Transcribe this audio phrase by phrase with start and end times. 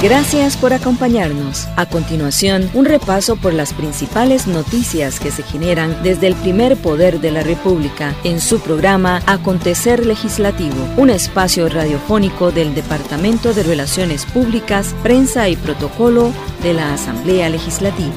[0.00, 1.66] Gracias por acompañarnos.
[1.74, 7.18] A continuación, un repaso por las principales noticias que se generan desde el primer poder
[7.18, 14.24] de la República en su programa Acontecer Legislativo, un espacio radiofónico del Departamento de Relaciones
[14.24, 18.14] Públicas, Prensa y Protocolo de la Asamblea Legislativa.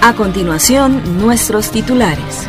[0.00, 2.48] A continuación, nuestros titulares.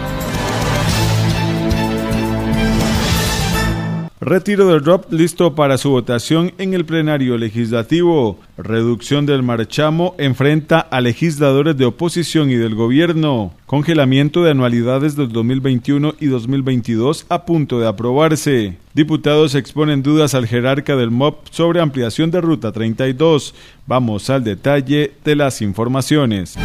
[4.26, 8.40] Retiro del ROP listo para su votación en el plenario legislativo.
[8.58, 13.52] Reducción del marchamo enfrenta a legisladores de oposición y del gobierno.
[13.66, 18.77] Congelamiento de anualidades del 2021 y 2022 a punto de aprobarse.
[18.94, 23.54] Diputados exponen dudas al jerarca del MOP sobre ampliación de Ruta 32.
[23.88, 26.57] Vamos al detalle de las informaciones.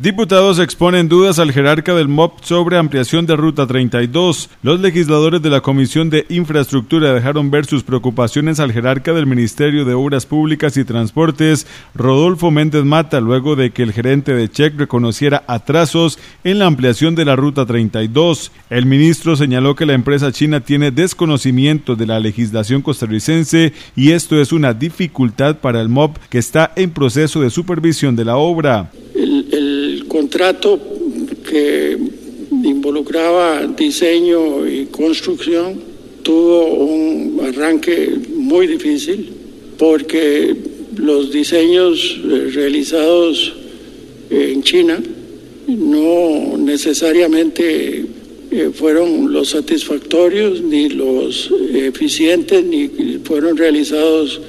[0.00, 4.48] Diputados exponen dudas al jerarca del MOP sobre ampliación de Ruta 32.
[4.62, 9.84] Los legisladores de la Comisión de Infraestructura dejaron ver sus preocupaciones al jerarca del Ministerio
[9.84, 14.78] de Obras Públicas y Transportes, Rodolfo Méndez Mata, luego de que el gerente de Check
[14.78, 18.52] reconociera atrasos en la ampliación de la Ruta 32.
[18.70, 24.40] El ministro señaló que la empresa china tiene desconocimiento de la legislación costarricense y esto
[24.40, 28.90] es una dificultad para el MOP que está en proceso de supervisión de la obra
[30.10, 30.80] contrato
[31.48, 31.96] que
[32.64, 35.80] involucraba diseño y construcción
[36.22, 39.30] tuvo un arranque muy difícil
[39.78, 40.54] porque
[40.96, 43.54] los diseños eh, realizados
[44.30, 45.00] en China
[45.68, 48.04] no necesariamente
[48.50, 52.88] eh, fueron los satisfactorios ni los eficientes ni
[53.22, 54.40] fueron realizados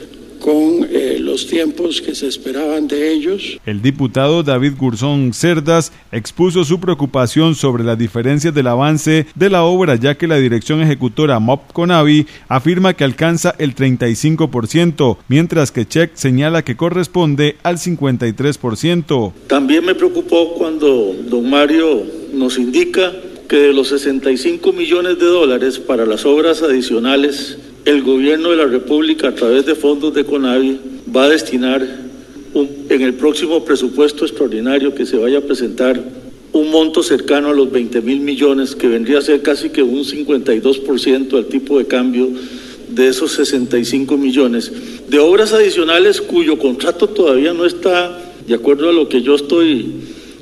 [0.41, 3.59] con eh, los tiempos que se esperaban de ellos.
[3.65, 9.63] El diputado David Gurzón Cerdas expuso su preocupación sobre las diferencias del avance de la
[9.63, 15.87] obra, ya que la dirección ejecutora MOP Conavi afirma que alcanza el 35%, mientras que
[15.87, 19.33] Check señala que corresponde al 53%.
[19.47, 22.03] También me preocupó cuando don Mario
[22.33, 23.13] nos indica
[23.47, 28.65] que de los 65 millones de dólares para las obras adicionales el gobierno de la
[28.65, 30.79] República, a través de fondos de CONAVI,
[31.15, 31.87] va a destinar
[32.53, 36.01] en el próximo presupuesto extraordinario que se vaya a presentar
[36.53, 40.03] un monto cercano a los 20 mil millones, que vendría a ser casi que un
[40.03, 42.29] 52% al tipo de cambio
[42.89, 44.71] de esos 65 millones,
[45.07, 49.93] de obras adicionales cuyo contrato todavía no está, de acuerdo a lo que yo estoy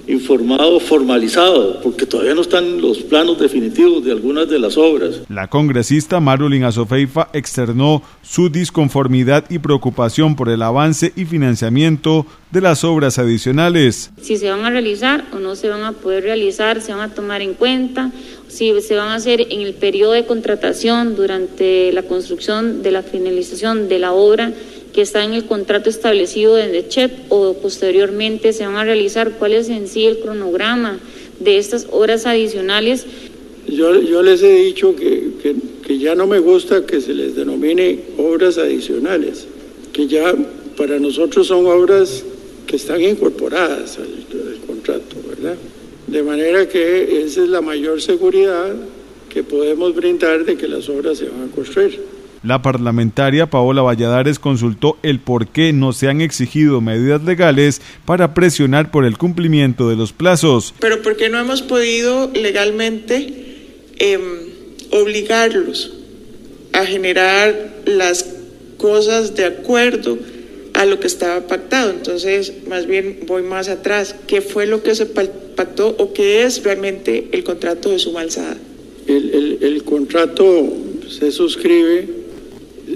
[0.09, 5.21] informado, formalizado, porque todavía no están los planos definitivos de algunas de las obras.
[5.29, 12.61] La congresista Marulín Azofeifa externó su disconformidad y preocupación por el avance y financiamiento de
[12.61, 14.11] las obras adicionales.
[14.19, 17.13] Si se van a realizar o no se van a poder realizar, se van a
[17.13, 18.11] tomar en cuenta,
[18.47, 23.03] si se van a hacer en el periodo de contratación durante la construcción de la
[23.03, 24.53] finalización de la obra
[24.93, 29.53] que está en el contrato establecido desde CHEP o posteriormente se van a realizar, cuál
[29.53, 30.99] es en sí el cronograma
[31.39, 33.05] de estas horas adicionales.
[33.67, 35.29] Yo, yo les he dicho que,
[35.85, 39.47] que, ya no me gusta que se les denomine obras adicionales,
[39.91, 40.35] que ya
[40.77, 42.23] para nosotros son obras
[42.67, 45.55] que están incorporadas al, al contrato, ¿verdad?
[46.07, 48.75] De manera que esa es la mayor seguridad
[49.29, 51.99] que podemos brindar de que las obras se van a construir.
[52.41, 58.33] La parlamentaria Paola Valladares consultó el por qué no se han exigido medidas legales para
[58.33, 60.73] presionar por el cumplimiento de los plazos.
[60.79, 63.57] Pero ¿por qué no hemos podido legalmente
[63.97, 64.21] em,
[64.91, 65.93] obligarlos
[66.71, 68.25] a generar las
[68.77, 70.17] cosas de acuerdo
[70.75, 71.91] a lo que estaba pactado?
[71.91, 74.15] Entonces, más bien voy más atrás.
[74.27, 78.55] ¿Qué fue lo que se pactó o qué es realmente el contrato de suma alzada?
[79.07, 80.71] El, el contrato
[81.09, 82.18] se suscribe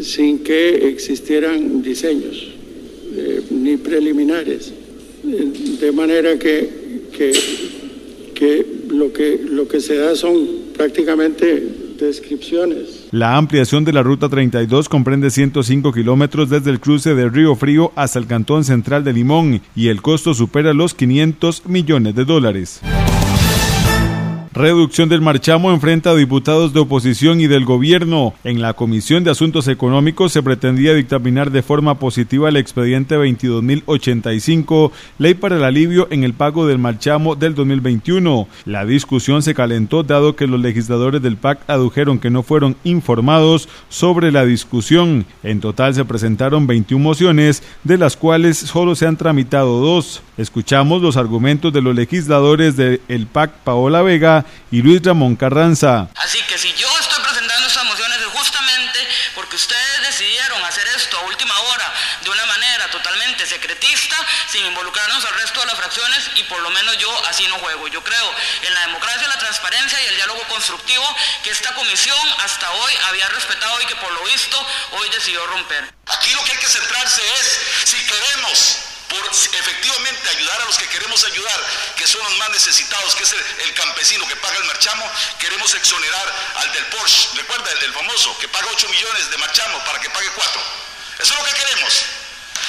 [0.03, 2.51] sin que existieran diseños
[3.15, 4.73] eh, ni preliminares.
[5.23, 7.31] De manera que, que,
[8.33, 10.45] que, lo que lo que se da son
[10.75, 11.63] prácticamente
[11.99, 13.07] descripciones.
[13.11, 17.91] La ampliación de la Ruta 32 comprende 105 kilómetros desde el cruce de Río Frío
[17.95, 22.81] hasta el cantón central de Limón y el costo supera los 500 millones de dólares.
[24.55, 28.35] Reducción del marchamo enfrenta a diputados de oposición y del gobierno.
[28.43, 34.91] En la Comisión de Asuntos Económicos se pretendía dictaminar de forma positiva el expediente 22.085,
[35.17, 38.47] ley para el alivio en el pago del marchamo del 2021.
[38.65, 43.67] La discusión se calentó dado que los legisladores del PAC adujeron que no fueron informados
[43.89, 45.25] sobre la discusión.
[45.41, 50.21] En total se presentaron 21 mociones, de las cuales solo se han tramitado dos.
[50.37, 56.07] Escuchamos los argumentos de los legisladores del PAC Paola Vega y Luis Ramón Carranza.
[56.15, 61.17] Así que si yo estoy presentando estas mociones es justamente porque ustedes decidieron hacer esto
[61.17, 64.15] a última hora de una manera totalmente secretista,
[64.51, 67.87] sin involucrarnos al resto de las fracciones y por lo menos yo así no juego.
[67.87, 68.31] Yo creo
[68.63, 71.05] en la democracia, la transparencia y el diálogo constructivo
[71.43, 75.93] que esta comisión hasta hoy había respetado y que por lo visto hoy decidió romper.
[76.07, 78.77] Aquí lo que hay que centrarse es si queremos
[79.13, 81.59] por efectivamente ayudar a los que queremos ayudar,
[81.95, 86.33] que son los más necesitados, que es el, campesino que paga el marchamo, queremos exonerar
[86.57, 90.09] al del Porsche, recuerda el, del famoso, que paga 8 millones de marchamo para que
[90.09, 90.61] pague 4.
[91.19, 92.05] Eso es lo que queremos.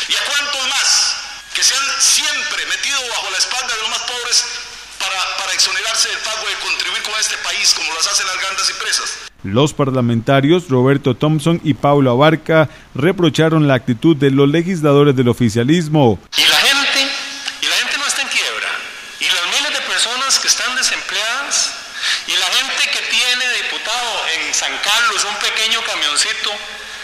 [0.09, 1.17] ¿Y a cuántos más
[1.55, 4.45] que se han siempre metido bajo la espalda de los más pobres
[4.99, 8.71] para, para exonerarse del pago de contribuir con este país como lo hacen las grandes
[8.71, 9.19] empresas?
[9.45, 16.19] Los parlamentarios Roberto Thompson y Paulo Abarca reprocharon la actitud de los legisladores del oficialismo.
[16.37, 17.13] Y la gente,
[17.61, 18.71] y la gente no está en quiebra,
[19.21, 21.75] y las miles de personas que están desempleadas,
[22.27, 26.51] y la gente que tiene diputado en San Carlos un pequeño camioncito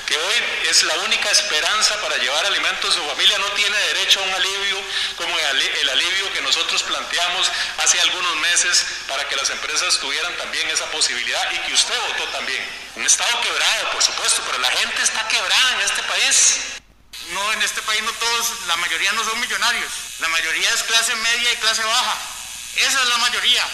[0.07, 0.35] que hoy
[0.71, 4.35] es la única esperanza para llevar alimentos a su familia, no tiene derecho a un
[4.35, 4.81] alivio
[5.17, 10.69] como el alivio que nosotros planteamos hace algunos meses para que las empresas tuvieran también
[10.69, 12.65] esa posibilidad y que usted votó también.
[12.95, 16.57] Un Estado quebrado, por supuesto, pero la gente está quebrada en este país.
[17.33, 19.91] No, en este país no todos, la mayoría no son millonarios.
[20.21, 22.17] La mayoría es clase media y clase baja.
[22.77, 23.67] Esa es la mayoría.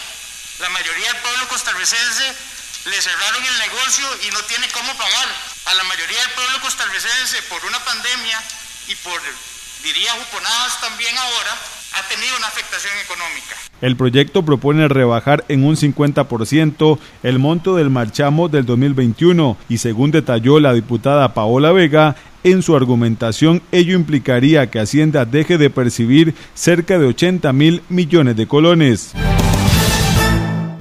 [0.61, 2.35] La mayoría del pueblo costarricense
[2.87, 7.43] le cerraron el negocio y no tiene cómo pagar a la mayoría del pueblo costarricense
[7.49, 8.39] por una pandemia
[8.89, 9.21] y por,
[9.83, 11.53] diría, juponadas también ahora,
[11.99, 13.57] ha tenido una afectación económica.
[13.81, 20.11] El proyecto propone rebajar en un 50% el monto del marchamo del 2021 y según
[20.11, 26.35] detalló la diputada Paola Vega, en su argumentación ello implicaría que Hacienda deje de percibir
[26.55, 29.15] cerca de 80 mil millones de colones.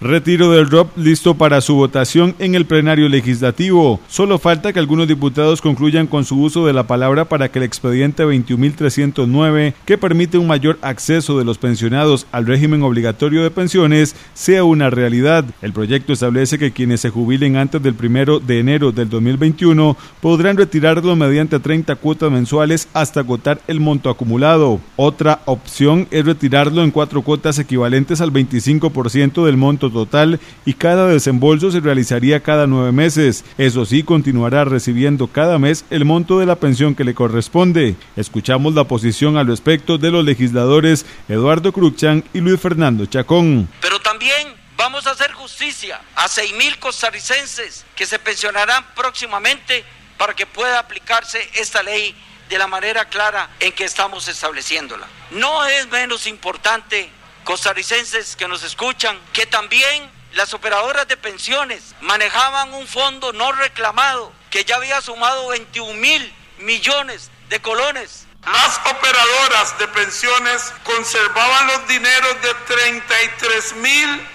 [0.05, 3.99] Retiro del ROP listo para su votación en el plenario legislativo.
[4.07, 7.65] Solo falta que algunos diputados concluyan con su uso de la palabra para que el
[7.65, 14.15] expediente 21.309, que permite un mayor acceso de los pensionados al régimen obligatorio de pensiones,
[14.35, 15.43] sea una realidad.
[15.63, 20.55] El proyecto establece que quienes se jubilen antes del primero de enero del 2021 podrán
[20.55, 24.79] retirarlo mediante 30 cuotas mensuales hasta agotar el monto acumulado.
[24.97, 31.07] Otra opción es retirarlo en cuatro cuotas equivalentes al 25% del monto total y cada
[31.07, 33.43] desembolso se realizaría cada nueve meses.
[33.57, 37.95] Eso sí, continuará recibiendo cada mes el monto de la pensión que le corresponde.
[38.15, 43.67] Escuchamos la posición al respecto de los legisladores Eduardo Cruchan y Luis Fernando Chacón.
[43.81, 49.83] Pero también vamos a hacer justicia a seis mil costarricenses que se pensionarán próximamente
[50.17, 52.15] para que pueda aplicarse esta ley
[52.49, 55.07] de la manera clara en que estamos estableciéndola.
[55.31, 57.09] No es menos importante
[57.45, 64.33] costarricenses que nos escuchan, que también las operadoras de pensiones manejaban un fondo no reclamado
[64.49, 68.25] que ya había sumado 21 mil millones de colones.
[68.45, 72.53] Las operadoras de pensiones conservaban los dineros de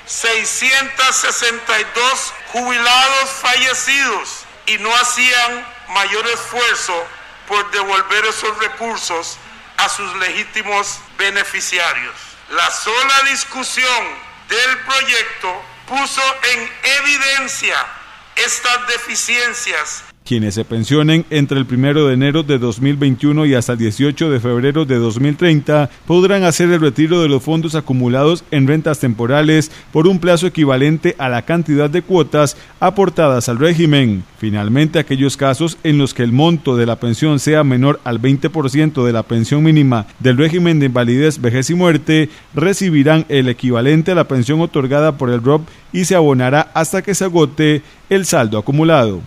[0.09, 7.07] 33.662 jubilados fallecidos y no hacían mayor esfuerzo
[7.47, 9.39] por devolver esos recursos
[9.77, 12.30] a sus legítimos beneficiarios.
[12.51, 14.09] La sola discusión
[14.49, 17.87] del proyecto puso en evidencia
[18.35, 23.79] estas deficiencias quienes se pensionen entre el 1 de enero de 2021 y hasta el
[23.79, 29.01] 18 de febrero de 2030 podrán hacer el retiro de los fondos acumulados en rentas
[29.01, 34.23] temporales por un plazo equivalente a la cantidad de cuotas aportadas al régimen.
[34.39, 39.05] Finalmente, aquellos casos en los que el monto de la pensión sea menor al 20%
[39.05, 44.15] de la pensión mínima del régimen de invalidez, vejez y muerte recibirán el equivalente a
[44.15, 48.59] la pensión otorgada por el ROP y se abonará hasta que se agote el saldo
[48.59, 49.23] acumulado.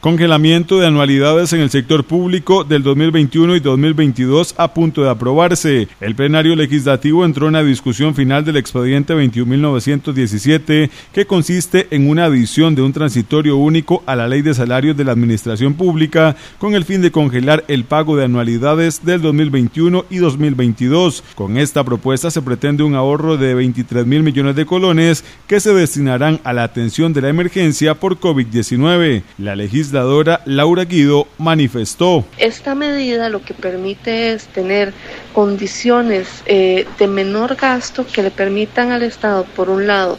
[0.00, 5.88] Congelamiento de anualidades en el sector público del 2021 y 2022 a punto de aprobarse.
[6.00, 12.24] El plenario legislativo entró en la discusión final del expediente 21.917 que consiste en una
[12.24, 16.74] adición de un transitorio único a la ley de salarios de la administración pública con
[16.74, 21.24] el fin de congelar el pago de anualidades del 2021 y 2022.
[21.34, 25.74] Con esta propuesta se pretende un ahorro de 23 mil millones de colones que se
[25.74, 29.24] destinarán a la atención de la emergencia por COVID-19.
[29.36, 29.56] La
[29.90, 32.24] legisladora Laura Guido manifestó.
[32.38, 34.92] Esta medida lo que permite es tener
[35.32, 40.18] condiciones eh, de menor gasto que le permitan al Estado, por un lado,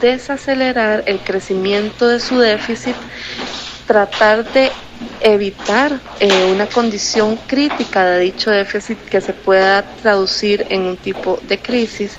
[0.00, 2.96] desacelerar el crecimiento de su déficit,
[3.86, 4.72] tratar de
[5.20, 11.38] evitar eh, una condición crítica de dicho déficit que se pueda traducir en un tipo
[11.46, 12.18] de crisis,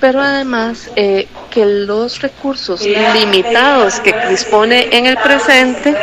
[0.00, 2.82] pero además eh, que los recursos
[3.14, 5.94] limitados que dispone en el presente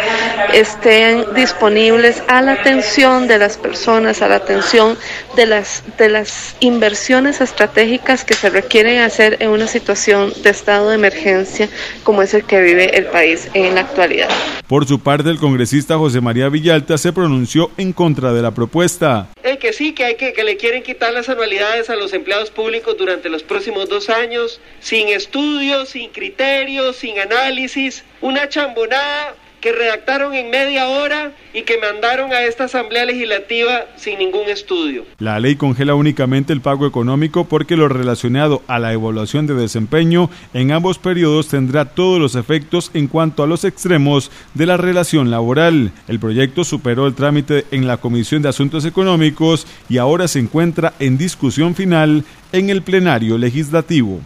[0.53, 4.97] estén disponibles a la atención de las personas, a la atención
[5.35, 10.89] de las, de las inversiones estratégicas que se requieren hacer en una situación de estado
[10.89, 11.67] de emergencia
[12.03, 14.29] como es el que vive el país en la actualidad.
[14.67, 19.29] Por su parte, el congresista José María Villalta se pronunció en contra de la propuesta.
[19.59, 22.97] Que sí, que, hay que, que le quieren quitar las anualidades a los empleados públicos
[22.97, 30.33] durante los próximos dos años, sin estudios, sin criterios, sin análisis, una chambonada que redactaron
[30.33, 35.05] en media hora y que mandaron a esta Asamblea Legislativa sin ningún estudio.
[35.17, 40.29] La ley congela únicamente el pago económico porque lo relacionado a la evaluación de desempeño
[40.53, 45.31] en ambos periodos tendrá todos los efectos en cuanto a los extremos de la relación
[45.31, 45.91] laboral.
[46.07, 50.93] El proyecto superó el trámite en la Comisión de Asuntos Económicos y ahora se encuentra
[50.99, 54.21] en discusión final en el plenario legislativo.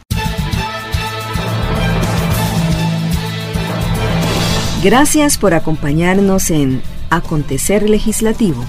[4.84, 8.66] Gracias por acompañarnos en Acontecer Legislativo,